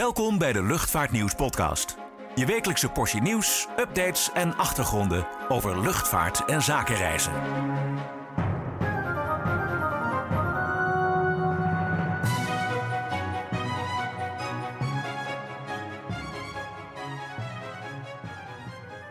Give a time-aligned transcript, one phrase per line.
[0.00, 1.96] Welkom bij de Luchtvaartnieuws podcast.
[2.34, 7.32] Je wekelijkse portie nieuws, updates en achtergronden over luchtvaart en zakenreizen.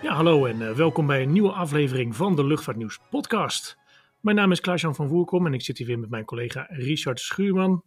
[0.02, 3.78] Ja, hallo en eh, welkom bij een nieuwe aflevering van de Luchtvaartnieuws podcast.
[4.20, 7.20] Mijn naam is Klaas-Jan van Voerkom en ik zit hier weer met mijn collega Richard
[7.20, 7.84] Schuurman.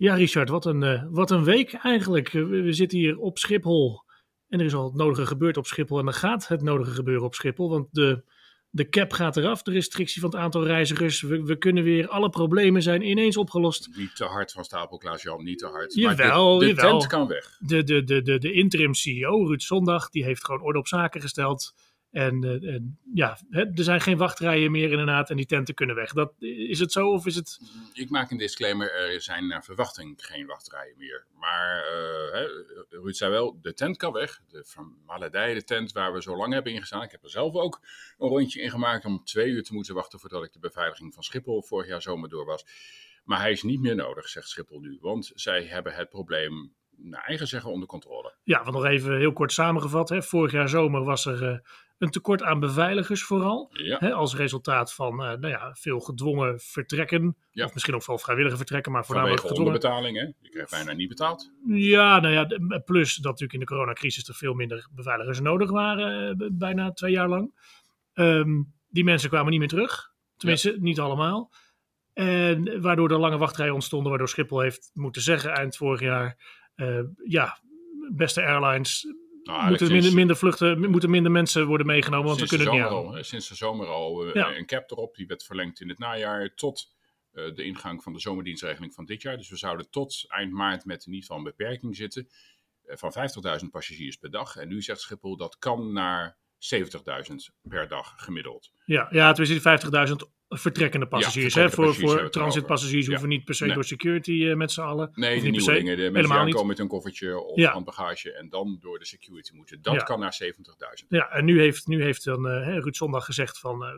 [0.00, 2.30] Ja, Richard, wat een, eh, wat een week eigenlijk.
[2.30, 4.04] We, we zitten hier op Schiphol
[4.48, 7.24] en er is al het nodige gebeurd op Schiphol en er gaat het nodige gebeuren
[7.24, 8.24] op Schiphol, want de,
[8.70, 11.20] de cap gaat eraf, de restrictie van het aantal reizigers.
[11.20, 13.88] We, we kunnen weer, alle problemen zijn ineens opgelost.
[13.96, 15.94] Niet te hard van stapel, Klaas-Jan, niet te hard.
[15.94, 16.98] Jawel, maar de, de jawel.
[16.98, 17.56] tent kan weg.
[17.58, 21.20] De, de, de, de, de interim CEO, Ruud Zondag, die heeft gewoon orde op zaken
[21.20, 21.74] gesteld.
[22.10, 25.96] En, eh, en ja, hè, er zijn geen wachtrijen meer inderdaad en die tenten kunnen
[25.96, 26.12] weg.
[26.12, 27.60] Dat, is het zo of is het...
[27.92, 31.26] Ik maak een disclaimer, er zijn naar verwachting geen wachtrijen meer.
[31.34, 32.46] Maar eh, hè,
[32.88, 34.40] Ruud zei wel, de tent kan weg.
[34.48, 34.96] De Van
[35.64, 37.02] tent waar we zo lang hebben ingestaan.
[37.02, 37.80] Ik heb er zelf ook
[38.18, 41.22] een rondje in gemaakt om twee uur te moeten wachten voordat ik de beveiliging van
[41.22, 42.64] Schiphol vorig jaar zomer door was.
[43.24, 44.98] Maar hij is niet meer nodig, zegt Schiphol nu.
[45.00, 48.34] Want zij hebben het probleem naar eigen zeggen onder controle.
[48.42, 50.08] Ja, want nog even heel kort samengevat.
[50.08, 50.22] Hè.
[50.22, 51.58] Vorig jaar zomer was er eh,
[52.00, 53.70] een tekort aan beveiligers vooral.
[53.72, 57.36] Ja, Hè, als resultaat van eh, nou ja, veel gedwongen vertrekken.
[57.50, 57.64] Ja.
[57.64, 59.82] Of misschien ook wel vrijwillige vertrekken, maar voornamelijk vanwege gedwongen.
[59.82, 60.26] onderbetaling.
[60.26, 60.46] Hè?
[60.48, 61.52] Je krijgt bijna niet betaald.
[61.66, 66.38] Ja, nou ja, plus dat natuurlijk in de coronacrisis er veel minder beveiligers nodig waren,
[66.38, 67.54] eh, bijna twee jaar lang.
[68.12, 71.50] Ehm, die mensen kwamen niet meer terug, tenminste niet allemaal.
[72.12, 76.36] En waardoor er lange wachtrijen ontstonden, waardoor Schiphol heeft moeten zeggen eind vorig jaar,
[77.24, 77.58] ja,
[78.12, 79.06] beste airlines,
[79.42, 82.76] Nou, moeten sinds- minder, minder vluchten, moeten minder mensen worden meegenomen, want we kunnen het
[82.76, 83.24] niet aan.
[83.24, 84.56] sinds de zomer al eh, Ja.
[84.56, 85.14] een cap erop.
[85.16, 86.98] Die werd verlengd in het najaar tot
[87.32, 89.36] eh, de ingang van de zomerdienstregeling van dit jaar.
[89.36, 92.28] Dus we zouden tot eind maart met in ieder geval een beperking zitten
[92.84, 93.12] eh, van
[93.62, 94.56] 50.000 passagiers per dag.
[94.56, 98.72] En nu zegt Schiphol dat kan naar 70.000 per dag gemiddeld.
[98.84, 100.14] Ja, ja het is die 50.000
[100.58, 101.54] vertrekkende passagiers.
[101.54, 103.74] hè, voor passagiers voor transitpassagiers hoeven niet per se Nee.
[103.74, 105.10] door security eh, met z'n allen.
[105.14, 107.70] Nee, de nieuwelingen, de mensen die aankomen met een koffertje of Ja.
[107.72, 109.82] handbagage en dan door de security moeten.
[109.82, 111.10] Dat kan naar 70.000.
[111.10, 113.90] Ja, en nu heeft, nu heeft dan eh, Ruud Zondag gezegd van eh,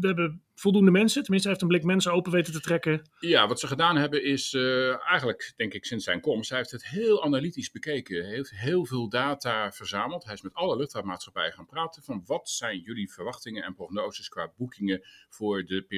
[0.00, 1.22] we hebben voldoende mensen.
[1.22, 3.10] Tenminste, hij heeft een blik mensen open weten te trekken.
[3.18, 6.48] Ja, wat ze gedaan hebben is eigenlijk, denk ik, sinds zijn komst.
[6.48, 8.24] Hij heeft het heel analytisch bekeken.
[8.24, 10.24] Hij heeft heel veel data verzameld.
[10.24, 14.52] Hij is met alle luchtvaartmaatschappijen gaan praten van wat zijn jullie verwachtingen en prognoses qua
[14.56, 15.96] boekingen voor de periode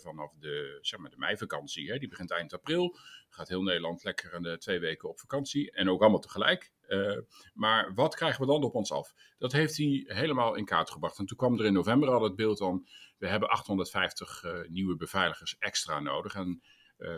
[0.00, 1.90] vanaf de, zeg maar, de meivakantie.
[1.90, 1.98] Hè?
[1.98, 2.96] Die begint eind april.
[3.28, 5.70] Gaat heel Nederland lekker een, eh, twee weken op vakantie.
[5.70, 6.72] En ook allemaal tegelijk.
[6.82, 7.18] Eh,
[7.54, 9.14] maar wat krijgen we dan op ons af?
[9.38, 11.18] Dat heeft hij helemaal in kaart gebracht.
[11.18, 12.86] En toen kwam er in november al het beeld van,
[13.18, 16.34] we hebben 850 eh, nieuwe beveiligers extra nodig.
[16.34, 16.62] En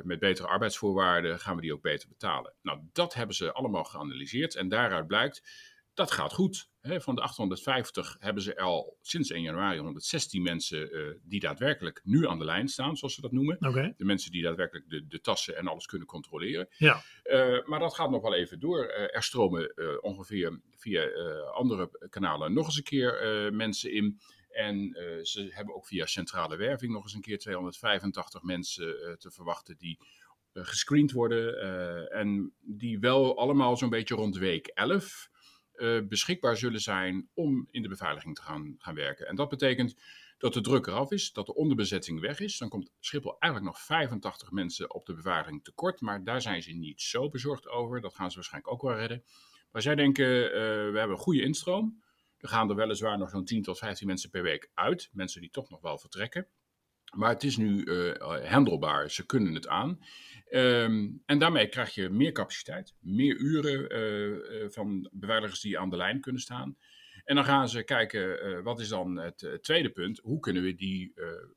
[0.02, 2.54] met betere arbeidsvoorwaarden gaan we die ook beter betalen.
[2.62, 4.54] Nou, dat hebben ze allemaal geanalyseerd.
[4.54, 5.42] En daaruit blijkt,
[5.94, 6.68] dat gaat goed.
[6.80, 12.00] Hè, van de 850 hebben ze al sinds 1 januari 116 mensen eh, die daadwerkelijk
[12.04, 13.56] nu aan de lijn staan, zoals ze dat noemen.
[13.96, 16.68] De mensen die daadwerkelijk de, de tassen en alles kunnen controleren.
[16.76, 17.02] Ja.
[17.22, 18.84] Eh, maar dat gaat nog wel even door.
[18.84, 21.08] Eh, er stromen ongeveer via
[21.52, 24.20] andere kanalen nog eens een keer mensen in.
[24.50, 29.76] En ze hebben ook via centrale werving nog eens een keer 285 mensen te verwachten
[29.78, 29.98] die
[30.52, 31.60] gescreend worden.
[32.10, 35.30] en die wel allemaal zo'n beetje rond week 11
[35.80, 39.26] eh, beschikbaar zullen zijn om in de beveiliging te gaan, gaan werken.
[39.26, 39.96] En dat betekent
[40.38, 42.58] dat de druk eraf is, dat de onderbezetting weg is.
[42.58, 46.00] Dan komt Schiphol eigenlijk nog 85 mensen op de beveiliging tekort.
[46.00, 48.00] Maar daar zijn ze niet zo bezorgd over.
[48.00, 49.24] Dat gaan ze waarschijnlijk ook wel redden.
[49.70, 52.02] Maar zij denken, eh, we hebben een goede instroom.
[52.38, 55.10] Er gaan er weliswaar nog zo'n 10 tot 15 mensen per week uit.
[55.12, 56.46] Mensen die toch nog wel vertrekken.
[57.10, 59.10] Maar het is nu eh handelbaar.
[59.10, 60.00] Ze kunnen het aan.
[60.48, 62.94] Ehm, en daarmee krijg je meer capaciteit.
[63.00, 66.76] Meer uren eh, eh, van beveiligers die aan de lijn kunnen staan.
[67.24, 70.18] En dan gaan ze kijken, wat is dan het tweede punt?
[70.18, 71.14] Hoe kunnen we die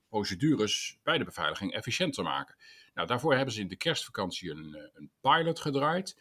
[0.09, 2.55] procedures bij de beveiliging efficiënter maken?
[2.93, 6.15] Nou, daarvoor hebben ze in de kerstvakantie een, een pilot gedraaid.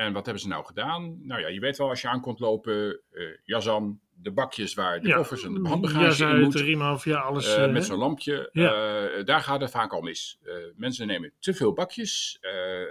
[0.00, 1.26] En wat hebben ze nou gedaan?
[1.26, 5.00] Nou ja, je weet wel, als je aankomt lopen, eh jas aan, de bakjes waar
[5.00, 5.16] de ja.
[5.16, 6.52] koffers en de Ja, handbagage in uit, moet.
[6.52, 7.54] de riem af, ja, alles.
[7.56, 8.48] Eh, eh, met zo'n lampje.
[8.52, 8.72] Ja.
[9.08, 10.38] Eh, daar gaat het vaak al mis.
[10.42, 12.38] Eh, mensen nemen te veel bakjes.
[12.40, 12.88] eh, eh,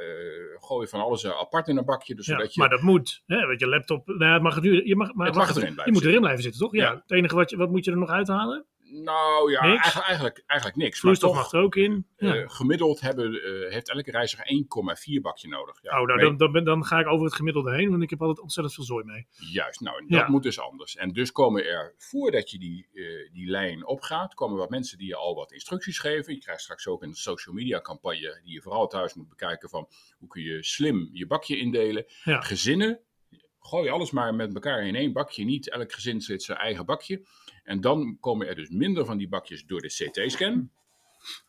[0.60, 2.16] gooien van alles eh, apart in een bakje.
[2.16, 3.24] Dus ja, zodat je, Maar dat moet.
[3.26, 5.86] Hè, want je laptop, nou, het mag, het, je mag, maar Het mag erin blijven
[5.86, 6.74] Je moet erin blijven zitten, toch?
[6.76, 6.84] Ja.
[6.84, 6.94] Ja.
[6.96, 8.66] Het enige wat, je, wat moet je er nog uithalen?
[8.92, 11.00] Nou ja, eigenlijk, eigenlijk, eigenlijk niks.
[11.00, 12.08] Vloeistof toch, mag er ook in.
[12.18, 12.36] Ja.
[12.36, 15.80] eh, gemiddeld hebben, eh, heeft elke reiziger 1,4 bakje nodig.
[15.82, 18.10] Ja, oh, nou, dan, dan, ben- dan ga ik over het gemiddelde heen, want ik
[18.10, 19.28] heb altijd ontzettend veel zooi mee.
[19.52, 20.30] Juist, nou, dat Ja.
[20.30, 20.96] moet dus anders.
[20.96, 25.08] En dus komen er, voordat je die, eh, die lijn opgaat, komen wat mensen die
[25.08, 26.34] je al wat instructies geven.
[26.34, 29.88] Je krijgt straks ook een social media campagne die je vooral thuis moet bekijken van
[30.18, 32.06] hoe kun je slim je bakje indelen.
[32.24, 32.42] Ja.
[32.42, 33.00] Gezinnen,
[33.70, 35.44] gooi alles maar met elkaar in één bakje.
[35.44, 37.22] Niet elk gezin zit zijn eigen bakje.
[37.64, 40.72] En dan komen er dus minder van die bakjes door de CT-scan.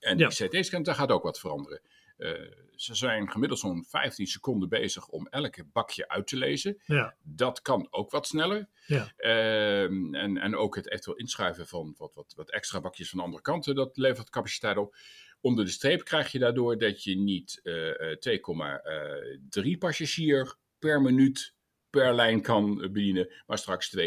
[0.01, 0.29] En Ja.
[0.29, 1.81] die CT-scan, daar gaat ook wat veranderen.
[2.17, 2.33] Eh,
[2.75, 6.81] ze zijn gemiddeld zo'n 15 seconden bezig om elke bakje uit te lezen.
[6.87, 8.69] Ja, Dat kan ook wat sneller.
[8.87, 9.13] ja.
[9.17, 13.25] Ehm, en, en ook het eventueel inschrijven van wat, wat, wat extra bakjes van de
[13.25, 14.97] andere kanten, dat levert capaciteit op.
[15.41, 21.55] Onder de streep krijg je daardoor dat je niet eh, eh, 2,3 passagier per minuut
[21.91, 24.03] per lijn kan eh, bedienen, maar straks 2,65.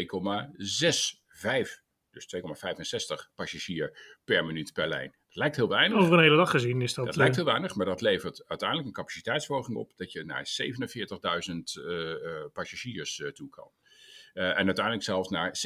[2.10, 2.42] Dus 2,65
[3.34, 5.10] passagier per minuut per lijn.
[5.10, 5.98] Dat lijkt heel weinig.
[5.98, 7.04] Over een hele dag gezien is dat...
[7.04, 10.46] Dat eh, lijkt heel weinig, maar dat levert uiteindelijk een capaciteitsverhoging op dat je naar
[10.62, 13.70] 47.000 eh, eh, passagiers eh, toe kan.
[14.34, 15.56] Eh, en uiteindelijk zelfs naar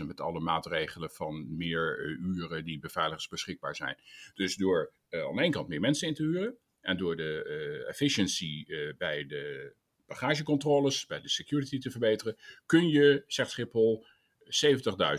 [0.00, 3.96] 70.000 met alle maatregelen van meer eh, uren die beveiligers beschikbaar zijn.
[4.34, 7.44] Dus door eh, aan de ene kant meer mensen in te huren en door de
[7.44, 9.74] eh efficiency eh, bij de
[10.06, 12.36] bagagecontroles, bij de security te verbeteren,
[12.66, 14.06] kun je, zegt Schiphol,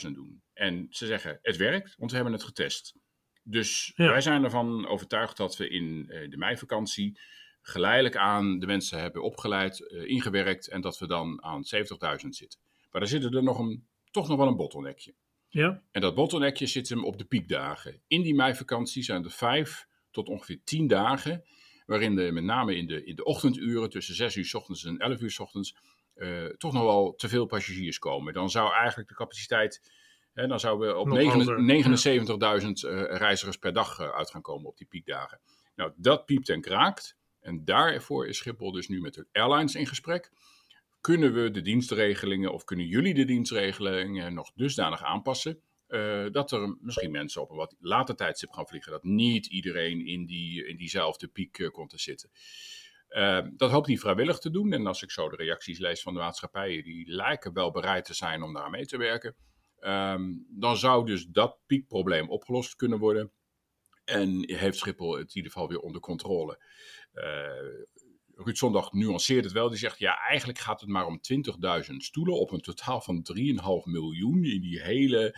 [0.06, 0.42] 70.000 doen.
[0.54, 2.96] En ze zeggen, het werkt, want we hebben het getest.
[3.44, 4.10] Dus Ja.
[4.10, 7.20] wij zijn ervan overtuigd dat we in eh, de meivakantie
[7.62, 12.60] geleidelijk aan de mensen hebben opgeleid, eh, ingewerkt en dat we dan aan 70.000 zitten.
[12.92, 15.14] Maar er zit er nog een, toch nog wel een bottleneckje.
[15.50, 18.02] Ja, En dat bottleneckje zit hem op de piekdagen.
[18.08, 21.44] In die meivakantie zijn er vijf tot ongeveer tien dagen,
[21.86, 24.98] waarin er met name in de, in de ochtenduren tussen 6 uur s ochtends en
[24.98, 25.76] 11 uur s ochtends
[26.16, 28.34] eh, toch nog wel te veel passagiers komen.
[28.34, 29.82] Dan zou eigenlijk de capaciteit,
[30.34, 34.30] hè, dan zouden we op Nog negen- hoger, 79.000 eh, reizigers per dag eh, uit
[34.30, 35.40] gaan komen op die piekdagen.
[35.76, 37.18] Nou, dat piept en kraakt.
[37.42, 40.32] En daarvoor is Schiphol dus nu met de airlines in gesprek.
[41.02, 46.78] Kunnen we de dienstregelingen of kunnen jullie de dienstregelingen nog dusdanig aanpassen eh, dat er
[46.82, 48.92] misschien mensen op een wat later tijdstip gaan vliegen.
[48.92, 52.30] Dat niet iedereen in, die, in diezelfde piek eh, komt te zitten.
[53.08, 54.74] Eh, dat hoopt hij vrijwillig te doen.
[54.74, 58.14] En als ik zo de reacties lees van de maatschappijen, die lijken wel bereid te
[58.14, 59.36] zijn om daar mee te werken.
[59.80, 63.32] Ehm, dan zou dus dat piekprobleem opgelost kunnen worden.
[64.06, 66.60] En heeft Schiphol het in ieder geval weer onder controle.
[68.36, 69.70] Ruud Zondag nuanceert het wel.
[69.70, 71.20] Die zegt, ja, eigenlijk gaat het maar om
[71.90, 75.36] 20.000 stoelen op een totaal van 3,5 miljoen in die hele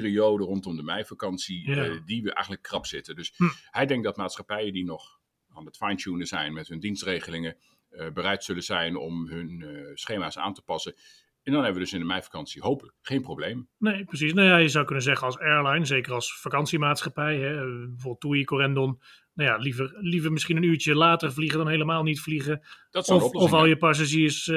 [0.00, 1.84] periode rondom de meivakantie, Ja.
[1.84, 3.14] eh, die we eigenlijk krap zitten.
[3.16, 3.44] Dus Hm.
[3.70, 5.20] hij denkt dat maatschappijen die nog
[5.54, 7.56] aan het fine-tunen zijn met hun dienstregelingen,
[7.90, 10.94] eh, bereid zullen zijn om hun eh, schema's aan te passen.
[11.42, 13.68] En dan hebben we dus in de meivakantie hopelijk geen probleem.
[13.78, 14.32] nee, precies.
[14.32, 17.54] Nou ja, je zou kunnen zeggen als airline, zeker als vakantiemaatschappij, hè,
[17.88, 19.00] bijvoorbeeld TUI, Corendon,
[19.34, 22.62] nou ja, liever, liever misschien een uurtje later vliegen dan helemaal niet vliegen.
[22.90, 24.56] Dat zou Of, al je passagiers eh,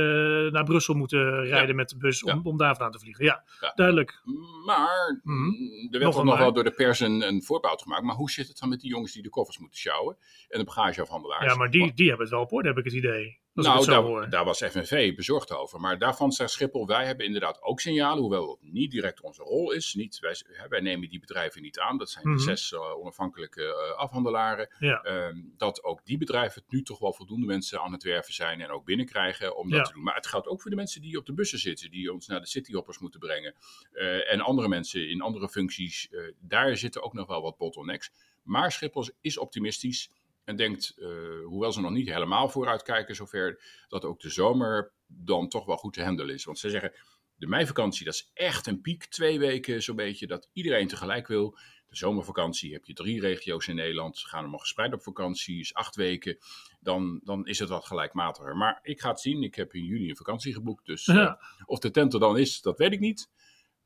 [0.52, 2.40] naar Brussel moeten rijden met de bus om, Ja.
[2.44, 3.26] om daar vandaan te vliegen.
[3.26, 3.72] Ja, Ja.
[3.76, 4.22] duidelijk.
[4.66, 5.50] Maar Mhm.
[5.92, 8.04] er werd Nog nog wel door de pers een, een voorbouw gemaakt.
[8.04, 10.18] Maar hoe zit het dan met die jongens die de koffers moeten sjouwen?
[10.48, 11.46] En de bagageafhandelaars?
[11.46, 13.40] Ja, maar die, die hebben het wel op orde, heb ik het idee.
[13.64, 15.80] Nou, het daar, daar was FNV bezorgd over.
[15.80, 19.72] Maar daarvan zegt Schiphol, wij hebben inderdaad ook signalen, hoewel het niet direct onze rol
[19.72, 19.94] is.
[19.94, 20.36] Niet, wij,
[20.70, 21.98] wij nemen die bedrijven niet aan.
[21.98, 22.36] Dat zijn Mhm.
[22.38, 24.70] de zes eh, onafhankelijke eh, afhandelaren.
[24.80, 25.02] Ja.
[25.02, 28.70] Ehm, dat ook die bedrijven nu toch wel voldoende mensen aan het werven zijn en
[28.70, 29.86] ook binnenkrijgen om dat Ja.
[29.86, 30.04] te doen.
[30.04, 32.40] Maar het geldt ook voor de mensen die op de bussen zitten, die ons naar
[32.42, 33.56] de cityhoppers moeten brengen.
[33.92, 36.10] Eh, en andere mensen in andere functies.
[36.40, 38.12] daar zitten ook nog wel wat bottlenecks.
[38.44, 40.10] Maar Schiphol is optimistisch
[40.46, 41.08] en denkt, eh,
[41.46, 45.78] hoewel ze nog niet helemaal vooruit kijken zover, dat ook de zomer dan toch wel
[45.78, 46.44] goed te handelen is.
[46.44, 46.94] Want ze zeggen,
[47.36, 51.58] de meivakantie, dat is echt een piek, twee weken zo'n beetje, dat iedereen tegelijk wil.
[51.88, 55.74] De zomervakantie heb je drie regio's in Nederland, ze gaan allemaal gespreid op vakantie, is
[55.74, 56.38] acht weken.
[56.80, 58.58] Dan, dan is het wat gelijkmatiger.
[58.58, 61.34] Maar ik ga het zien, ik heb in juli een vakantie geboekt, dus eh,
[61.66, 63.30] of de tent er dan is, dat weet ik niet.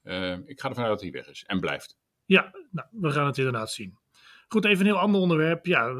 [0.01, 1.97] Eh, ik ga ervan uit dat hij weg is en blijft.
[2.25, 3.97] Ja, nou, we gaan het inderdaad zien.
[4.51, 5.65] Goed, even een heel ander onderwerp.
[5.65, 5.93] Ja,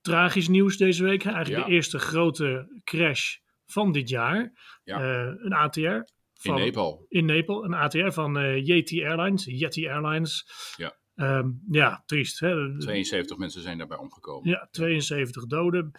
[0.00, 1.24] tragisch nieuws deze week.
[1.24, 1.68] Eigenlijk Ja.
[1.68, 4.52] de eerste grote crash van dit jaar.
[4.84, 5.00] Ja.
[5.00, 5.80] Eh, een ATR.
[5.80, 6.04] In
[6.52, 7.06] Van, Nepal.
[7.08, 9.44] In Nepal, een ATR van eh, Yeti Airlines.
[9.44, 10.46] Yeti Airlines.
[10.76, 10.96] Ja.
[11.14, 12.40] Ehm, ja, triest.
[12.40, 12.78] Hè?
[12.78, 14.50] 72 mensen zijn daarbij omgekomen.
[14.50, 15.90] Ja, 72 doden.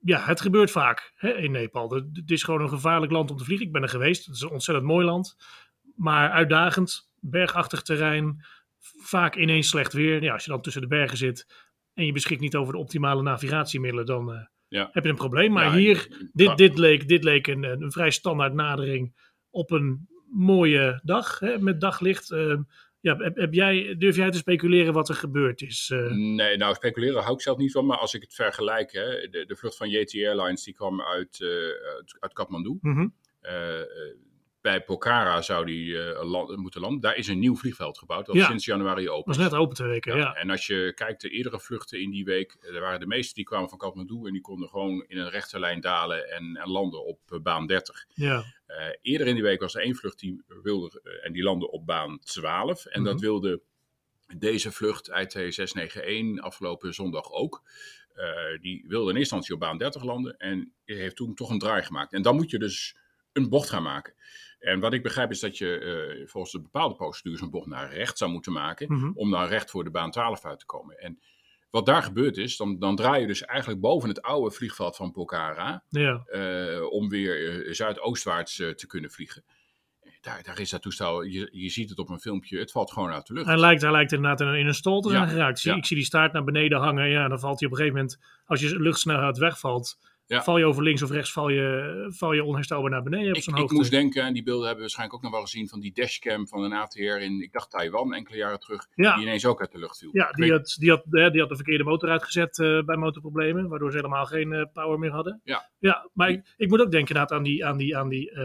[0.00, 1.90] Ja, het gebeurt vaak hè, in Nepal.
[1.90, 3.66] Het is gewoon een gevaarlijk land om te vliegen.
[3.66, 4.26] Ik ben er geweest.
[4.26, 5.36] Het is een ontzettend mooi land.
[5.96, 8.44] Maar uitdagend, bergachtig terrein.
[9.02, 10.22] Vaak ineens slecht weer.
[10.22, 13.22] Ja, als je dan tussen de bergen zit en je beschikt niet over de optimale
[13.22, 14.88] navigatiemiddelen, dan eh, Ja.
[14.92, 15.52] heb je een probleem.
[15.52, 19.14] Maar Ja, hier, dit, dit, leek, dit leek een, een vrij standaard nadering
[19.50, 22.30] op een mooie dag hè, met daglicht.
[22.30, 22.56] Eh,
[23.00, 25.90] Ja, heb, heb jij, durf jij te speculeren wat er gebeurd is?
[25.94, 26.10] Uh...
[26.10, 27.86] Nee, nou speculeren hou ik zelf niet van.
[27.86, 31.38] Maar als ik het vergelijk, hè, de, de vlucht van Yeti Airlines die kwam uit,
[31.40, 31.48] uh,
[32.20, 32.78] uit Kathmandu.
[32.82, 33.80] Uh,
[34.68, 37.00] bij Pokhara zou die land, moeten landen.
[37.00, 38.46] Daar is een nieuw vliegveld gebouwd, dat ja.
[38.46, 39.36] sinds januari open is.
[39.38, 40.18] Dat is net open twee weken, ja.
[40.18, 40.34] ja.
[40.34, 43.44] En als je kijkt, de eerdere vluchten in die week, er waren de meeste die
[43.44, 47.04] kwamen van Kathmandu en die konden gewoon in een rechte lijn dalen en, en landen
[47.04, 48.06] op baan 30.
[48.14, 48.44] Ja.
[48.68, 51.70] Uh, eerder in die week was er één vlucht die wilde, uh, en die landde
[51.70, 52.84] op baan 12.
[52.84, 53.12] En mm -hmm.
[53.12, 53.60] dat wilde
[54.36, 57.62] deze vlucht IT 691 afgelopen zondag ook.
[58.16, 61.58] Uh, die wilde in eerste instantie op baan 30 landen en heeft toen toch een
[61.58, 62.12] draai gemaakt.
[62.12, 62.96] En dan moet je dus
[63.32, 64.14] een bocht gaan maken.
[64.58, 68.18] En wat ik begrijp is dat je volgens de bepaalde procedures een bocht naar rechts
[68.18, 68.92] zou moeten maken.
[68.92, 69.10] Mhm.
[69.14, 70.98] Om dan recht voor de baan 12 uit te komen.
[70.98, 71.18] En
[71.70, 75.12] wat daar gebeurd is, dan, dan draai je dus eigenlijk boven het oude vliegveld van
[75.12, 75.84] Pokhara.
[75.88, 76.24] Ja.
[76.26, 79.44] Uh, om weer uh, zuidoostwaarts uh, te kunnen vliegen.
[80.20, 83.10] Daar, daar is dat toestel, je, je ziet het op een filmpje, het valt gewoon
[83.10, 83.46] uit de lucht.
[83.46, 85.58] Hij lijkt, hij lijkt inderdaad in een, in een stol te zijn Ja, geraakt.
[85.58, 85.76] Zie- ja.
[85.76, 87.08] Ik zie die staart naar beneden hangen.
[87.08, 90.42] Ja, dan valt hij op een gegeven moment, als je luchtsnelheid wegvalt, Ja.
[90.42, 93.70] val je over links of rechts, val je, val je onherstelbaar naar beneden op Ik,
[93.70, 96.48] moest denken, en die beelden hebben we waarschijnlijk ook nog wel gezien, van die dashcam
[96.48, 99.14] van een ATR in, ik dacht Taiwan, enkele jaren terug, Ja.
[99.14, 100.10] die ineens ook uit de lucht viel.
[100.12, 102.96] Ja, die weet- had, die, had, hè, die had de verkeerde motor uitgezet eh, bij
[102.96, 105.40] motorproblemen, waardoor ze helemaal geen eh, power meer hadden.
[105.44, 105.70] Ja.
[105.78, 108.36] ja maar ik, ik moet ook denken inderdaad aan die, aan die, aan die eh,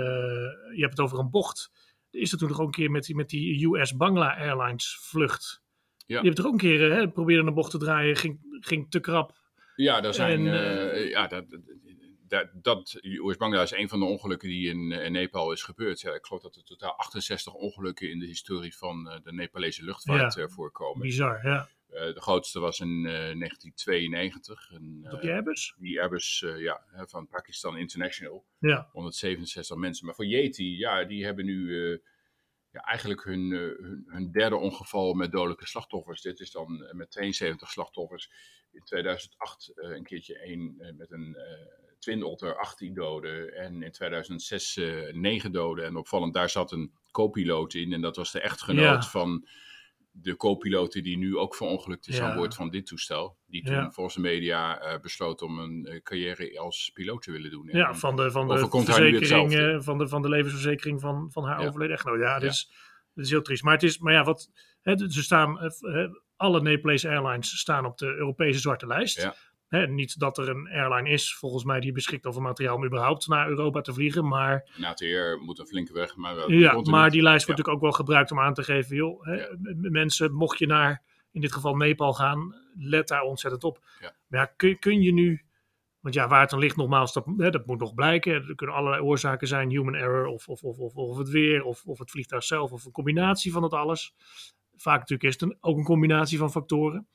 [0.76, 1.72] je hebt het over een bocht.
[2.12, 5.62] Is er toen nog een keer met die, met die US Bangla Airlines vlucht?
[6.06, 6.20] Ja.
[6.20, 9.00] Je hebt er ook een keer, hè, probeerde een bocht te draaien, ging, ging te
[9.00, 9.42] krap.
[9.76, 10.48] Ja, daar zijn.
[10.48, 11.46] En, eh, ja, dat,
[12.28, 15.64] dat, dat US Bangla is een van de ongelukken die in, eh, in Nepal is
[15.64, 16.02] gebeurd.
[16.02, 19.84] Ja, ik geloof dat er totaal 68 ongelukken in de historie van eh, de Nepalese
[19.84, 20.42] luchtvaart Ja.
[20.42, 21.02] eh, voorkomen.
[21.02, 21.68] Bizar, ja.
[21.90, 24.72] Eh, de grootste was in eh, 1992.
[24.72, 25.76] Een, Op eh, die Airbus?
[25.78, 28.46] die Airbus eh, ja, van Pakistan International.
[28.60, 28.90] Ja.
[28.92, 30.06] 167 mensen.
[30.06, 31.98] Maar voor Yeti, ja, die hebben nu eh,
[32.74, 36.22] ja, eigenlijk hun, eh, hun, hun derde ongeval met dodelijke slachtoffers.
[36.22, 38.32] Dit is dan eh, met 72 slachtoffers.
[38.72, 41.38] In 2008 eh, een keertje één met een
[42.00, 43.54] Twin Otter, 18 doden.
[43.56, 45.86] En in 2006 eh 9 doden.
[45.86, 47.94] En opvallend, daar zat een co-piloot in.
[47.94, 49.02] En dat was de echtgenoot Ja.
[49.02, 49.48] van
[50.16, 52.30] de co-piloten die nu ook verongelukt is Ja.
[52.30, 53.38] aan boord van dit toestel.
[53.48, 53.92] Die toen Ja.
[53.92, 57.70] volgens de media eh, besloot om een eh, carrière als piloot te willen doen.
[57.70, 61.44] En Ja, van de, van de verzekering, eh, van de, van de levensverzekering van, van
[61.44, 61.68] haar Ja.
[61.68, 62.20] overleden echtgenoot.
[62.20, 62.48] Ja, dat Ja.
[62.48, 62.72] is,
[63.14, 63.64] dat is heel triest.
[63.64, 64.52] Maar het is, maar ja, wat,
[64.82, 65.58] hè, ze staan,
[66.36, 69.30] alle Nepalese airlines staan op de Europese zwarte lijst.
[69.74, 73.28] Hè, niet dat er een airline is, volgens mij, die beschikt over materiaal om überhaupt
[73.28, 74.28] naar Europa te vliegen.
[74.28, 77.66] Maar, Een ATR moet een flinke weg, maar wel ja, maar die lijst wordt Ja.
[77.66, 79.48] natuurlijk ook wel gebruikt om aan te geven, joh, hè, Ja.
[79.76, 81.02] mensen, mocht je naar,
[81.32, 83.80] in dit geval Nepal gaan, let daar ontzettend op.
[84.00, 84.16] Ja.
[84.28, 85.42] Maar ja, kun, kun je nu,
[86.00, 88.34] want ja, waar het dan ligt, nogmaals, dat, hè, dat moet nog blijken.
[88.34, 91.84] Er kunnen allerlei oorzaken zijn, human error, of, of, of, of, of het weer, of,
[91.86, 94.14] of het vliegtuig zelf, of een combinatie van het alles.
[94.76, 97.08] Vaak natuurlijk is het een, ook een combinatie van factoren.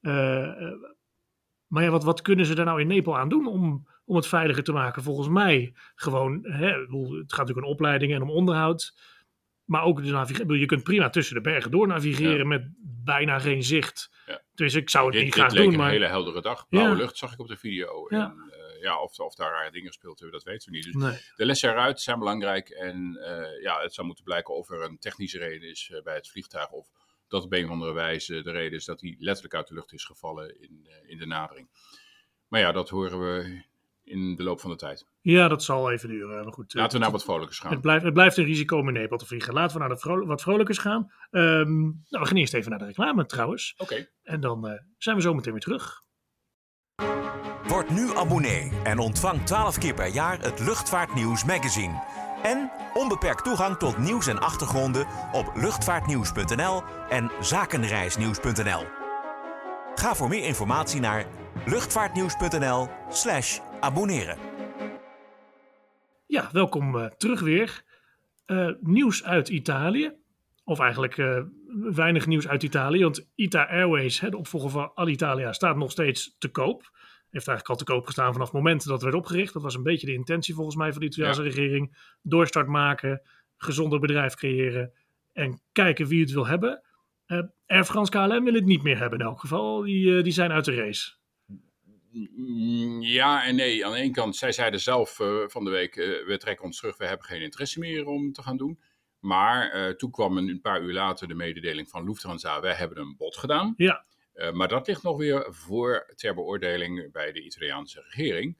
[0.00, 0.72] Eh,
[1.70, 4.26] maar ja, wat, wat kunnen ze daar nou in Nepal aan doen om, om het
[4.26, 5.02] veiliger te maken?
[5.02, 8.94] Volgens mij gewoon, hè, het gaat natuurlijk om opleidingen en om onderhoud.
[9.64, 10.58] Maar ook de navigatie.
[10.58, 12.44] Je kunt prima tussen de bergen door navigeren Ja.
[12.44, 12.68] met
[13.04, 14.10] bijna geen zicht.
[14.26, 14.42] Ja.
[14.54, 15.80] Dus ik zou het Dit, niet dit graag leek doen.
[15.80, 16.68] een hele heldere dag.
[16.68, 16.96] Blauwe Ja.
[16.96, 18.06] lucht zag ik op de video.
[18.08, 18.24] Ja.
[18.24, 20.84] En, eh, ja, of, of daar rare dingen gespeeld hebben, dat weten we niet.
[20.84, 21.18] Dus nee.
[21.36, 22.68] de lessen eruit zijn belangrijk.
[22.68, 26.14] En eh, ja, het zou moeten blijken of er een technische reden is eh, bij
[26.14, 26.70] het vliegtuig.
[26.70, 26.88] Of
[27.30, 29.92] dat op een of andere wijze de reden is dat hij letterlijk uit de lucht
[29.92, 31.68] is gevallen in, eh, in de nadering.
[32.48, 33.62] Maar ja, dat horen we
[34.04, 35.06] in de loop van de tijd.
[35.20, 36.44] Ja, dat zal even duren.
[36.44, 37.70] Maar goed, Laten we eh, naar wat vrolijkers gaan.
[37.70, 39.54] het, blijft, het blijft een risico om in Nepal te vliegen.
[39.54, 41.12] Laten we naar de wat vrolijkers gaan.
[41.30, 43.74] Ehm, nou, we gaan eerst even naar de reclame trouwens.
[43.76, 44.08] Oké.
[44.22, 46.02] En dan eh, zijn we zo meteen weer terug.
[47.66, 52.02] Word nu abonnee en ontvang 12 keer per jaar het Luchtvaartnieuws magazine.
[52.42, 58.84] En onbeperkt toegang tot nieuws en achtergronden op luchtvaartnieuws.nl en zakenreisnieuws.nl.
[59.94, 61.26] Ga voor meer informatie naar
[61.66, 64.38] luchtvaartnieuws.nl slash abonneren.
[66.26, 67.82] Ja, welkom eh, terug weer.
[68.46, 70.12] Eh, nieuws uit Italië.
[70.64, 71.40] Of eigenlijk eh,
[71.80, 73.02] weinig nieuws uit Italië.
[73.02, 76.90] Want ITA Airways, hè, de opvolger van Alitalia, staat nog steeds te koop.
[77.30, 79.52] Heeft eigenlijk al te koop gestaan vanaf het moment dat het werd opgericht.
[79.52, 81.96] Dat was een beetje de intentie volgens mij van de Italiaanse regering.
[82.22, 83.22] Doorstart maken,
[83.56, 84.92] gezonder bedrijf creëren
[85.32, 86.82] en kijken wie het wil hebben.
[87.26, 89.82] Eh Air France KLM wil het niet meer hebben in elk geval.
[89.82, 91.12] Die, eh, die zijn uit de race.
[93.00, 93.86] Ja en nee.
[93.86, 95.94] Aan de ene kant, zij zeiden zelf eh, van de week,
[96.26, 98.80] we trekken ons terug, we hebben geen interesse meer om te gaan doen.
[99.20, 103.14] Maar toen kwam een, een paar uur later de mededeling van Lufthansa, wij hebben een
[103.16, 103.74] bod gedaan.
[103.76, 104.04] Ja.
[104.40, 108.56] Eh, maar dat ligt nog weer voor ter beoordeling bij de Italiaanse regering.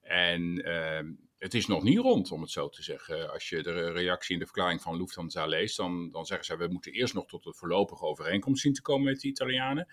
[0.00, 3.32] En ehm, het is nog niet rond, om het zo te zeggen.
[3.32, 6.72] Als je de reactie in de verklaring van Lufthansa leest, dan, dan zeggen ze: we
[6.72, 9.86] moeten eerst nog tot een voorlopige overeenkomst zien te komen met de Italianen.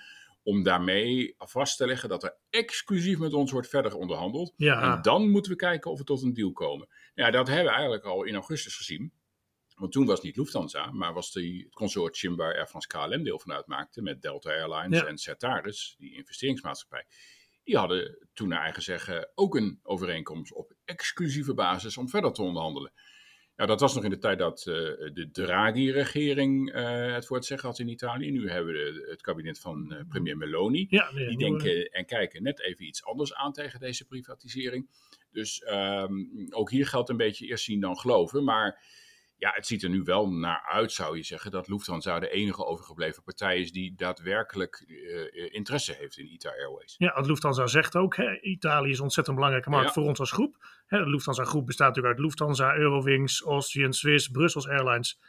[0.43, 4.53] Om daarmee vast te leggen dat er exclusief met ons wordt verder onderhandeld.
[4.55, 4.95] Ja.
[4.95, 6.87] En dan moeten we kijken of we tot een deal komen.
[7.13, 9.13] Ja, dat hebben we eigenlijk al in augustus gezien.
[9.81, 13.23] Want toen was het niet Lufthansa, maar was die, het consortium waar Air France KLM
[13.23, 14.01] deel van uitmaakte.
[14.01, 15.05] Met Delta Airlines Ja.
[15.05, 17.05] en Certares, die investeringsmaatschappij.
[17.63, 22.41] Die hadden toen naar eigen zeggen ook een overeenkomst op exclusieve basis om verder te
[22.41, 22.91] onderhandelen.
[23.55, 24.73] Ja, dat was nog in de tijd dat eh,
[25.13, 28.31] de Draghi-regering eh, het voor het zeggen had in Italië.
[28.31, 30.85] Nu hebben we het kabinet van eh, premier Meloni.
[30.89, 34.89] Ja, nee, Die denken en kijken net even iets anders aan tegen deze privatisering.
[35.31, 36.13] Dus ehm,
[36.49, 38.43] ook hier geldt een beetje eerst zien dan geloven.
[38.43, 38.83] Maar
[39.41, 42.65] ja, het ziet er nu wel naar uit, zou je zeggen, dat Lufthansa de enige
[42.65, 46.95] overgebleven partij is die daadwerkelijk eh, interesse heeft in ITA Airways.
[46.97, 49.93] Ja, want Lufthansa zegt ook, hè, Italië is een ontzettend belangrijke markt Ja.
[49.93, 50.57] voor ons als groep.
[50.85, 55.19] Hè, de Lufthansa groep bestaat natuurlijk uit Lufthansa, Eurowings, Austrian, Swiss, Brussels Airlines,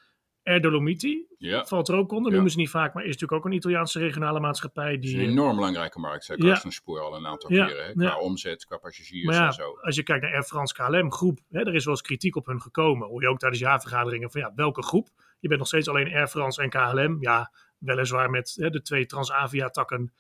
[0.43, 1.27] Air Dolomiti.
[1.39, 2.33] Ja, Valt er ook onder, Ja.
[2.35, 4.93] noemen ze niet vaak, maar is natuurlijk ook een Italiaanse regionale maatschappij.
[4.93, 6.61] het is Die, een enorm belangrijke markt, zei Ja.
[6.69, 7.87] Spoor al een aantal Ja, keren.
[7.87, 8.19] Hè, qua ja.
[8.19, 9.79] omzet, qua passagiers en zo.
[9.81, 12.47] als je kijkt naar Air France KLM groep, hè, er is wel eens kritiek op
[12.47, 13.09] hun gekomen.
[13.09, 15.09] Hoor je ook tijdens jaarvergaderingen van ja, welke groep?
[15.41, 17.17] Je bent nog steeds alleen Air France en KLM.
[17.21, 20.13] Ja, weliswaar met hè, de twee Transavia takken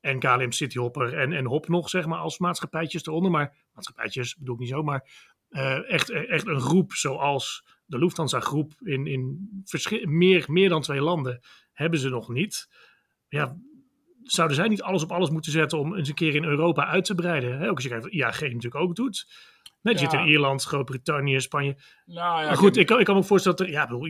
[0.00, 3.30] en KLM Cityhopper en, en Hop nog, zeg maar, als maatschappijtjes eronder.
[3.30, 5.08] Maar maatschappijtjes bedoel ik niet zo, maar
[5.48, 9.48] eh, echt, echt een groep zoals de Lufthansa groep in, in
[10.04, 11.40] meer, meer dan twee landen
[11.72, 12.68] hebben ze nog niet.
[13.28, 13.56] Ja,
[14.22, 17.04] zouden zij niet alles op alles moeten zetten om eens een keer in Europa uit
[17.04, 17.58] te breiden?
[17.58, 17.68] Hè?
[17.68, 19.26] Ook als je kijkt wat IAG natuurlijk ook doet.
[19.82, 20.10] Nee, die Ja.
[20.10, 21.76] zit in Ierland, Groot-Brittannië, Spanje.
[22.04, 23.86] Nou ja, maar goed, ik- ik kan, ik kan me ook voorstellen dat er, ja,
[23.86, 24.00] bedoel,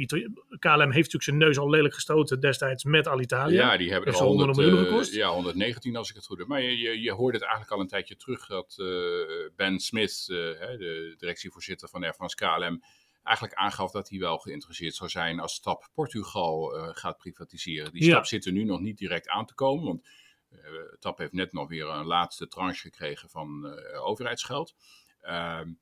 [0.58, 3.70] KLM heeft natuurlijk zijn neus al lelijk gestoten destijds met Alitalia.
[3.70, 5.14] Ja, die hebben er ze al 100 100, miljoen gekost?
[5.14, 6.46] ja, 119 als ik het goed heb.
[6.46, 8.87] Maar je, je, je hoorde het eigenlijk al een tijdje terug dat eh,
[9.56, 12.82] Ben Smith, eh, hè, de directievoorzitter van Air France KLM,
[13.22, 17.92] eigenlijk aangaf dat hij wel geïnteresseerd zou zijn als TAP Portugal eh, gaat privatiseren.
[17.92, 18.10] Die Ja.
[18.10, 20.08] stap zit er nu nog niet direct aan te komen, want
[20.48, 20.58] eh,
[20.98, 24.74] TAP heeft net nog weer een laatste tranche gekregen van eh, overheidsgeld.
[25.20, 25.72] Ehm,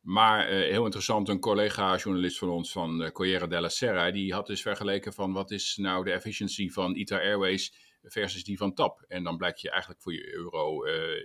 [0.00, 4.62] maar heel interessant, een collega-journalist van ons van uh, Corriere della Sera, die had dus
[4.62, 9.04] vergeleken van wat is nou de efficiency van ITA Airways versus die van TAP.
[9.08, 10.82] En dan blijkt je eigenlijk voor je euro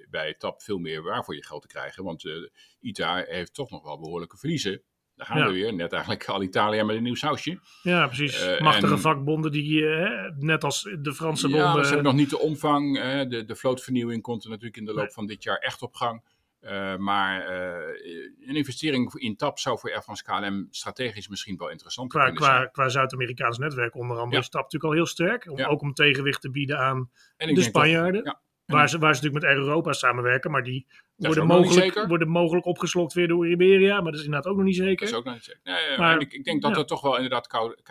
[0.10, 2.34] bij TAP veel meer waar voor je geld te krijgen, want eh,
[2.80, 4.84] ITA heeft toch nog wel behoorlijke verliezen.
[5.20, 5.46] Daar gaan Ja.
[5.48, 7.60] we weer, net eigenlijk Alitalia met een nieuw sausje.
[7.84, 8.42] Ja, precies.
[8.42, 11.74] Eh, Machtige en- vakbonden die, eh, net als de Franse Ja, bonden...
[11.74, 12.98] maar ze hebben nog niet de omvang.
[13.00, 15.14] eh, de, de vlootvernieuwing komt er natuurlijk in de loop Nee.
[15.14, 16.24] van dit jaar echt op gang.
[16.60, 21.70] Eh, maar eh, een investering in TAP zou voor Air France KLM strategisch misschien wel
[21.70, 22.72] interessant qua, kunnen qua, zijn.
[22.72, 24.40] qua Zuid-Amerikaans netwerk onder andere Ja.
[24.42, 25.50] is TAP natuurlijk al heel sterk.
[25.52, 25.68] Om, Ja.
[25.68, 28.24] Ook om tegenwicht te bieden aan de toch- Spanjaarden.
[28.24, 28.40] ja,
[28.74, 30.52] waar, ze, waar ze natuurlijk met Air Europa samenwerken.
[30.52, 33.96] Maar die worden mogelijk, worden mogelijk opgeslokt weer door Iberia.
[34.02, 35.00] Maar dat is inderdaad ook nog niet zeker.
[35.00, 35.62] dat is ook nog niet zeker.
[35.64, 37.82] Nee, Maar- ik, ik denk dat er toch wel inderdaad koud,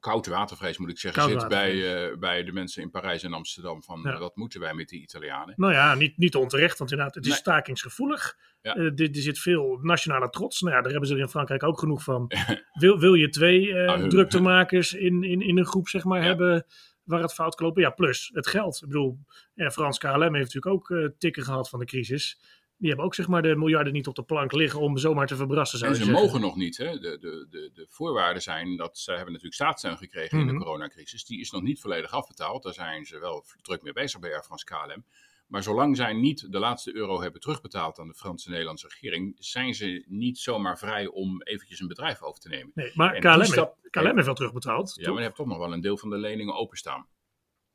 [0.00, 3.32] koud, watervrees, moet ik zeggen, Koud zit bij, eh, bij de mensen in Parijs en
[3.32, 3.82] Amsterdam.
[3.82, 4.12] Van Ja.
[4.12, 5.54] eh, wat moeten wij met die Italianen?
[5.56, 7.38] Nou ja, niet, niet onterecht, want inderdaad, het is Nee.
[7.40, 8.36] stakingsgevoelig.
[8.62, 8.74] Ja.
[8.74, 10.60] Eh, dit- er zit veel nationale trots.
[10.60, 12.30] Nou ja, daar hebben ze er in Frankrijk ook genoeg van.
[12.80, 16.26] wil, wil je twee hun- druktemakers in, in, in een groep, zeg maar, Ja.
[16.26, 16.66] hebben
[17.10, 17.82] waar het fout kan lopen?
[17.82, 18.74] Ja, plus het geld.
[18.82, 19.18] Ik bedoel,
[19.54, 22.40] ja, Frans KLM heeft natuurlijk ook eh, tikken gehad van de crisis.
[22.76, 25.36] Die hebben ook zeg maar de miljarden niet op de plank liggen om zomaar te
[25.36, 26.26] verbrassen, zou En je ze zeggen.
[26.26, 26.76] mogen nog niet.
[26.76, 26.98] Hè?
[26.98, 30.54] De, de, de, de voorwaarden zijn dat ze hebben natuurlijk staatssteun gekregen in Mhm.
[30.58, 31.24] de coronacrisis.
[31.24, 32.62] Die is nog niet volledig afbetaald.
[32.62, 35.04] Daar zijn ze wel druk mee bezig bij Air France KLM.
[35.50, 39.36] Maar zolang zij niet de laatste euro hebben terugbetaald aan de Franse en Nederlandse regering,
[39.38, 42.70] zijn ze niet zomaar vrij om eventjes een bedrijf over te nemen.
[42.74, 44.92] Nee, maar En KLM, heeft, stap- KLM heeft wel terugbetaald.
[44.94, 45.06] Ja, toch?
[45.12, 47.06] maar je hebt toch nog wel een deel van de leningen openstaan.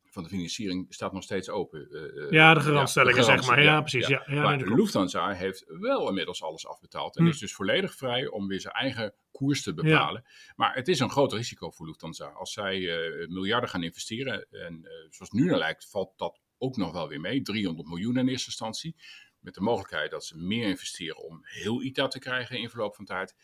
[0.04, 1.90] Van de financiering staat nog steeds open.
[1.92, 3.64] eh, eh, Ja, de garantstellingen, zeg maar.
[3.64, 4.08] Ja, precies.
[4.08, 4.58] Ja, ja, maar.
[4.58, 7.16] Lufthansa heeft wel inmiddels alles afbetaald.
[7.18, 7.30] En Hm.
[7.30, 10.24] is dus volledig vrij om weer zijn eigen koers te bepalen.
[10.56, 12.26] Maar het is een groot risico voor Lufthansa.
[12.28, 16.92] Als zij eh, miljarden gaan investeren, en zoals nu naar lijkt, valt dat ook nog
[16.92, 17.42] wel weer mee.
[17.42, 18.96] 300 miljoen in eerste instantie.
[19.40, 23.06] Met de mogelijkheid dat ze meer investeren om heel ITA te krijgen in verloop van
[23.06, 23.36] tijd.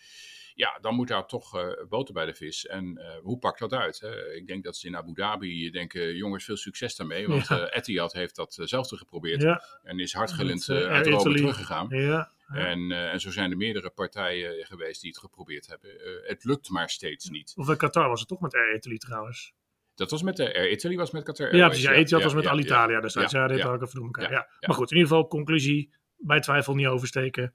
[0.53, 2.65] Ja, dan moet daar toch eh, boter bij de vis.
[2.65, 3.99] En eh, hoe pakt dat uit?
[3.99, 4.33] Hè?
[4.33, 7.27] Ik denk dat ze in Abu Dhabi denken, jongens, veel succes daarmee.
[7.27, 7.59] Want Ja.
[7.67, 9.41] eh, Etihad heeft dat zelf geprobeerd.
[9.41, 11.87] Ja, En is Air uit Rome teruggegaan.
[11.89, 12.31] ja.
[12.47, 15.89] En, en zo zijn er meerdere partijen geweest die het geprobeerd hebben.
[16.23, 17.53] Het lukt maar steeds niet.
[17.55, 19.53] Of in Qatar was het toch met Air Italy trouwens.
[20.01, 22.09] Dat was met de Air Italy, was met Qatar Ja, precies.
[22.09, 23.31] Ja, was met ja, Alitalia destijds.
[23.31, 23.65] Ja, ja, dit ja.
[23.65, 24.23] had ik even door elkaar.
[24.23, 24.67] Ja, Ja, ja.
[24.67, 25.93] Maar goed, in ieder geval, conclusie.
[26.17, 27.51] Bij twijfel niet oversteken.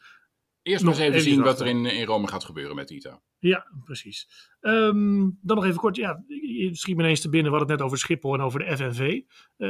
[0.63, 3.21] Eerst Nog eens even even zien wat er in, in Rome gaat gebeuren met ITA.
[3.39, 4.29] Ja, precies.
[4.61, 5.97] Ehm, dan nog even kort.
[5.97, 7.53] Ja, je schiet me ineens te binnen.
[7.53, 9.21] We hadden het net over Schiphol en over de FNV.
[9.57, 9.69] Eh,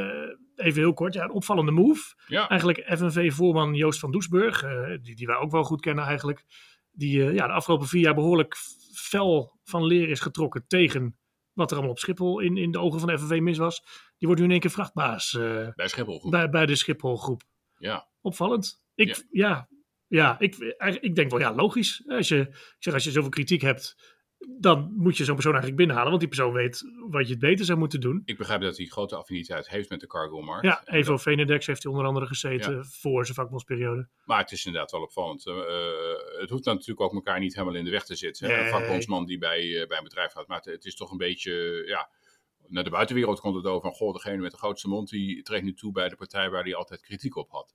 [0.55, 1.15] even heel kort.
[1.15, 2.15] Ja, een opvallende move.
[2.27, 6.45] Ja, Eigenlijk FNV-voorman Joost van Doesburg, eh, die, die wij ook wel goed kennen eigenlijk.
[6.91, 8.57] Die eh, ja, de afgelopen vier jaar behoorlijk
[8.95, 11.19] fel van leer is getrokken tegen
[11.57, 13.83] wat er allemaal op Schiphol in, in de ogen van de FNV mis was.
[14.19, 17.43] Die wordt nu in één keer vrachtbaas eh, bij Schiphol bij, bij de Schiphol-groep.
[17.79, 18.83] Ja, Opvallend.
[18.95, 19.69] Ik, ja.
[20.09, 20.57] Ja, ik,
[21.01, 22.03] ik denk wel, ja, logisch.
[22.07, 24.16] Als je, ik zeg, als je zoveel kritiek hebt,
[24.59, 26.09] dan moet je zo'n persoon eigenlijk binnenhalen.
[26.11, 28.23] Want die persoon weet wat je het beter zou moeten doen.
[28.25, 30.65] ik begrijp dat hij grote affiniteit heeft met de cargo-markt.
[30.65, 34.09] Ja, Evo dat- Venedex heeft hij onder andere gezeten voor zijn vakbondsperiode.
[34.25, 35.47] Maar het is inderdaad wel opvallend.
[35.47, 35.55] Eh,
[36.39, 38.49] het hoeft dan natuurlijk ook elkaar niet helemaal in de weg te zitten.
[38.49, 38.59] Nee.
[38.59, 40.47] Een vakbondsman die bij, eh, bij een bedrijf gaat.
[40.47, 42.11] Maar het, is toch een beetje, ja...
[42.69, 45.65] Naar de buitenwereld komt het over van, goh, degene met de grootste mond, die treedt
[45.65, 47.75] nu toe bij de partij waar hij altijd kritiek op had.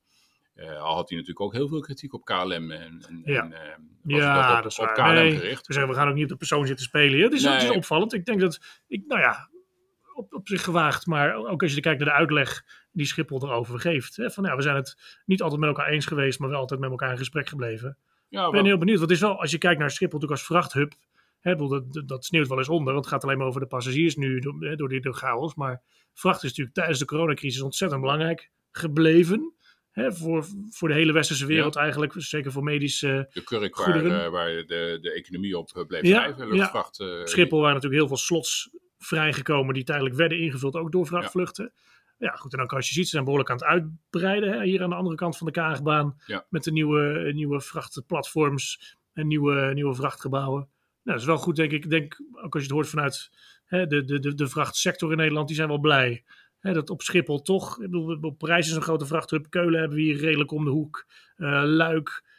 [0.54, 2.72] Eh, al had hij natuurlijk ook heel veel kritiek op KLM en,
[3.08, 3.42] en, Ja.
[3.44, 3.50] en,
[4.04, 4.94] was Ja, dat op, dat op.
[4.96, 5.68] KLM Nee, gericht.
[5.68, 7.14] We zeggen, we gaan ook niet op de persoon zitten spelen.
[7.14, 7.24] hier.
[7.24, 7.78] Het is, het is Nee.
[7.78, 8.14] opvallend.
[8.14, 9.50] Ik denk dat, ik, nou ja,
[10.14, 11.06] op, op zich gewaagd.
[11.06, 14.16] Maar ook als je kijkt naar de uitleg die Schiphol erover geeft.
[14.16, 16.80] Hè, van ja, we zijn het niet altijd met elkaar eens geweest, maar wel altijd
[16.80, 17.98] met elkaar in gesprek gebleven.
[18.30, 18.98] Ja, Ik ben heel benieuwd.
[19.00, 20.94] Want het is wel, als je kijkt naar Schiphol natuurlijk als vrachthub.
[21.40, 22.94] Hè, dat, dat, sneeuwt wel eens onder.
[22.94, 25.56] Want het gaat alleen maar over de passagiers nu door, hè, door die chaos.
[25.56, 25.82] Maar
[26.14, 29.54] vracht is natuurlijk tijdens de coronacrisis ontzettend belangrijk gebleven.
[29.92, 32.14] Hè, voor, voor de hele westerse wereld eigenlijk.
[32.18, 33.76] Zeker voor medische de kurk
[34.32, 36.48] waar, de, de economie op eh, bleef Ja, drijven.
[36.48, 36.54] ja.
[36.54, 37.00] Luchtvracht.
[37.00, 41.74] eh, Schiphol waren natuurlijk heel veel slots vrijgekomen die tijdelijk werden ingevuld, ook door vrachtvluchten.
[42.18, 42.32] Ja.
[42.36, 44.52] goed, en ook als je ziet, ze zijn behoorlijk aan het uitbreiden.
[44.52, 46.18] Hè, hier aan de andere kant van de Kaagbaan.
[46.50, 50.60] Met de nieuwe, nieuwe vrachtplatforms en nieuwe, nieuwe vrachtgebouwen.
[50.60, 50.70] Nou,
[51.04, 51.84] dat is wel goed, denk ik.
[51.84, 53.30] Ik Denk, ook als je het hoort vanuit
[53.66, 56.24] hè, de, de, de, de vrachtsector in Nederland, die zijn wel blij.
[56.62, 59.50] Hè, dat op Schiphol toch, ik bedoel, op Parijs is een grote vrachthub.
[59.50, 61.06] Keulen hebben we hier redelijk om de hoek.
[61.36, 62.30] Eh, Luik.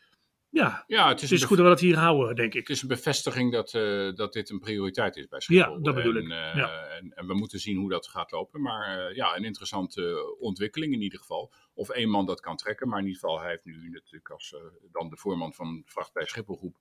[0.48, 2.61] Ja, ja, het is, het een is goed dat we dat hier houden, denk ik.
[2.61, 5.74] Het is een bevestiging dat, eh, dat dit een prioriteit is bij Schiphol.
[5.74, 6.87] Ja, dat bedoel en, ik, eh, ja.
[6.87, 8.61] en, en we moeten zien hoe dat gaat lopen.
[8.61, 11.52] Maar ja, een interessante ontwikkeling in ieder geval.
[11.74, 12.88] Of één man dat kan trekken.
[12.88, 14.56] Maar in ieder geval, hij heeft nu natuurlijk als
[14.92, 16.76] dan de voorman van Vracht bij Schipholgroep...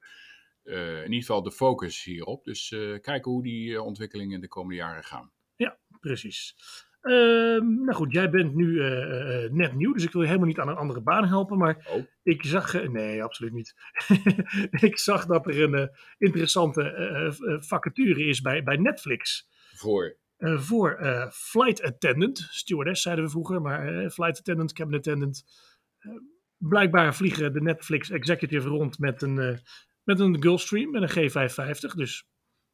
[0.63, 2.43] in ieder geval de focus hierop.
[2.43, 2.69] Dus
[3.01, 5.31] kijken hoe die ontwikkelingen de komende jaren gaan.
[5.99, 6.55] Precies.
[7.01, 10.47] Ehm, nou goed, jij bent nu eh, eh, net nieuw, dus ik wil je helemaal
[10.49, 11.57] niet aan een andere baan helpen.
[11.57, 12.03] Maar Oh.
[12.23, 13.73] ik zag, eh, nee, absoluut niet.
[14.89, 15.87] ik zag dat er een eh,
[16.17, 19.49] interessante eh, eh, vacature is bij, bij Netflix.
[19.75, 24.97] Voor, eh, voor eh, flight attendant, stewardess zeiden we vroeger, maar eh, flight attendant, cabin
[24.97, 25.43] attendant.
[25.99, 26.11] Eh,
[26.57, 29.57] blijkbaar vliegen de Netflix executive rond met een, eh,
[30.03, 31.95] met een Gulfstream, met een G550.
[31.95, 32.25] Dus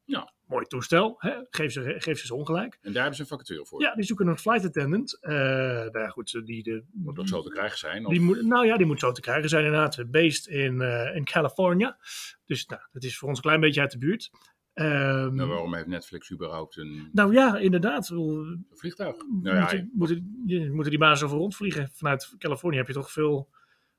[0.04, 0.32] Ja.
[0.48, 1.32] Mooi toestel, hè?
[1.50, 2.78] Geef, ze, geef ze ze ongelijk.
[2.80, 3.80] en daar hebben ze een vacature voor.
[3.82, 5.18] Ja, die zoeken een flight attendant.
[5.20, 8.06] Eh nou ja, goed, die, de, Moet ook zo te krijgen zijn.
[8.06, 10.10] Of, die moet, nou ja, die moet zo te krijgen zijn inderdaad.
[10.10, 11.98] Based in, eh, in California.
[12.46, 14.30] Dus nou, dat is voor ons een klein beetje uit de buurt.
[14.72, 18.08] Ehm, nou, waarom heeft Netflix überhaupt een nou ja, inderdaad.
[18.08, 19.16] Bedoel, vliegtuig?
[19.42, 21.90] Nou ja, moeten, moeten, je- moeten die bazen over rondvliegen.
[21.92, 23.48] Vanuit Californië heb je toch veel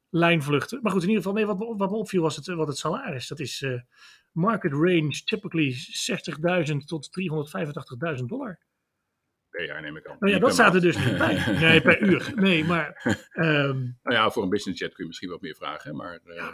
[0.09, 0.79] lijnvluchten.
[0.81, 2.77] Maar goed, in ieder geval, nee, wat, me- wat me opviel was het, wat het
[2.77, 3.27] salaris.
[3.27, 3.81] Dat is eh,
[4.31, 5.73] market range typically
[6.71, 7.09] 60.000 tot
[8.19, 8.59] 385.000 dollar.
[9.49, 10.15] per jaar neem ik aan.
[10.19, 11.35] Nou ja, dat staat er dus niet bij.
[11.59, 12.31] Nee, per uur.
[12.35, 12.87] Nee, maar
[13.31, 15.95] ehm, Nou ja, voor een business jet kun je misschien wat meer vragen.
[15.95, 16.51] Maar eh, ja,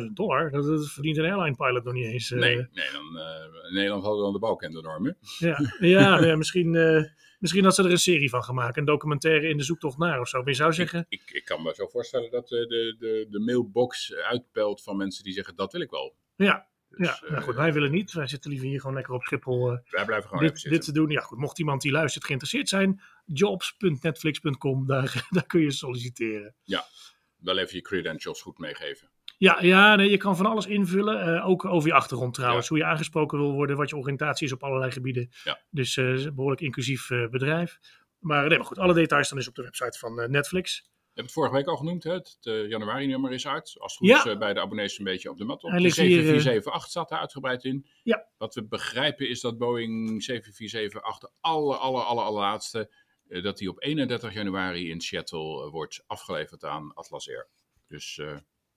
[0.00, 2.30] 385.000 dollar, dat, dat verdient een airline pilot nog niet eens.
[2.30, 2.38] eh.
[2.38, 5.46] nee, nee dan, eh, in Nederland hadden we dan de bouwkende hè?
[5.48, 7.04] Ja, ja, nou ja, misschien, eh,
[7.38, 8.78] misschien dat ze er een serie van gaan maken.
[8.78, 10.38] Een documentaire in de zoektocht naar of zo.
[10.38, 13.40] Maar je zou zeggen, Ik, ik kan me zo voorstellen dat eh, de, de, de
[13.40, 16.14] mailbox uitpelt van mensen die zeggen dat wil ik wel.
[16.36, 18.12] Ja, Dus, ja nou eh, goed, wij willen niet.
[18.12, 20.92] Wij zitten liever hier gewoon lekker op Schiphol eh, wij blijven gewoon dit, dit te
[20.92, 21.10] doen.
[21.10, 26.54] Ja goed, mocht iemand die luistert geïnteresseerd zijn, jobs.netflix.com, daar, daar kun je solliciteren.
[27.36, 29.10] Wel even je credentials goed meegeven.
[29.38, 31.34] Ja, ja nee, je kan van alles invullen.
[31.36, 32.68] eh, ook over je achtergrond trouwens.
[32.68, 35.30] Hoe je aangesproken wil worden, wat je oriëntatie is op allerlei gebieden.
[35.44, 35.60] Ja.
[35.70, 37.78] Dus eh, een behoorlijk inclusief eh, bedrijf.
[38.18, 40.91] Maar, nee, maar goed, alle details dan is op de website van eh, Netflix.
[41.12, 42.12] Ik heb het vorige week al genoemd, hè?
[42.12, 43.74] het eh, januari-nummer is uit.
[43.78, 44.18] Als het goed Ja.
[44.18, 45.68] is eh, bij de abonnees een beetje op de mat op.
[45.70, 47.86] Hij De ligt hier, eh, 7478 staat daar uitgebreid in.
[48.02, 48.26] Ja.
[48.36, 52.90] Wat we begrijpen is dat Boeing 7478, de aller, aller, aller, allerlaatste,
[53.28, 57.48] eh, dat die op 31 januari in Seattle wordt afgeleverd aan Atlas Air.
[57.88, 58.20] Dus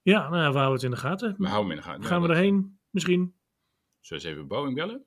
[0.02, 1.36] Ja, nou, we houden het in de gaten.
[1.38, 2.04] we houden hem in de gaten.
[2.06, 2.80] Gaan we erheen?
[2.90, 3.36] Misschien
[4.00, 5.06] Zullen we eens even Boeing bellen?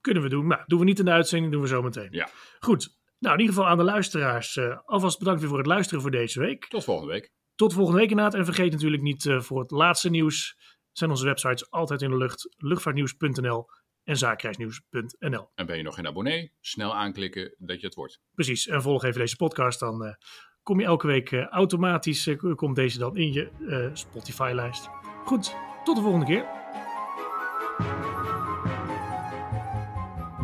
[0.00, 0.46] kunnen we doen.
[0.46, 2.08] Maar doen we niet in de uitzending, doen we zo meteen.
[2.10, 2.28] Ja.
[2.60, 2.96] Goed.
[3.24, 4.56] Nou, in ieder geval aan de luisteraars.
[4.56, 6.66] eh, alvast bedankt weer voor het luisteren voor deze week.
[6.68, 7.32] Tot volgende week.
[7.54, 8.34] Tot volgende week inderdaad.
[8.34, 10.56] En vergeet natuurlijk niet eh, voor het laatste nieuws.
[10.92, 12.54] Zijn onze websites altijd in de lucht.
[12.56, 13.66] Luchtvaartnieuws.nl
[14.04, 15.48] en zaakreisnieuws.nl.
[15.54, 16.52] En ben je nog geen abonnee?
[16.60, 18.20] Snel aanklikken dat je het wordt.
[18.34, 18.66] Precies.
[18.66, 19.80] En volg even deze podcast.
[19.80, 20.14] Dan eh,
[20.62, 22.28] kom je elke week automatisch.
[22.54, 24.88] komt deze dan in je Spotify-lijst.
[25.24, 26.44] Goed, tot de volgende keer.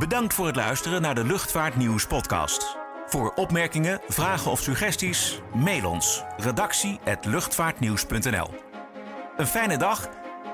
[0.01, 2.77] Bedankt voor het luisteren naar de Luchtvaartnieuws podcast.
[3.07, 8.55] Voor opmerkingen, vragen of suggesties, mail ons redactie@luchtvaartnieuws.nl.
[9.37, 10.09] Een fijne dag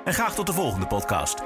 [0.05, 1.43] en graag tot de volgende podcast.